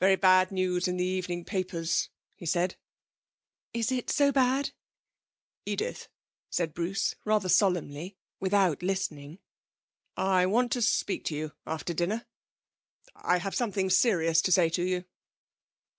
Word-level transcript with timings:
'Very 0.00 0.16
bad 0.16 0.50
news 0.50 0.88
in 0.88 0.96
the 0.96 1.04
evening 1.04 1.44
papers,' 1.44 2.08
he 2.34 2.46
said. 2.46 2.76
'Is 3.74 3.92
it 3.92 4.08
so 4.08 4.32
bad?' 4.32 4.70
'Edith,' 5.66 6.08
said 6.48 6.72
Bruce, 6.72 7.14
rather 7.26 7.50
solemnly, 7.50 8.16
without 8.40 8.82
listening, 8.82 9.40
'I 10.16 10.46
want 10.46 10.72
to 10.72 10.80
speak 10.80 11.26
to 11.26 11.36
you 11.36 11.52
after 11.66 11.92
dinner. 11.92 12.24
I 13.14 13.36
have 13.40 13.54
something 13.54 13.90
serious 13.90 14.40
to 14.40 14.52
say 14.52 14.70
to 14.70 14.82
you'. 14.84 15.04